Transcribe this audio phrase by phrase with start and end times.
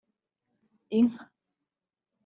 [0.97, 1.21] inka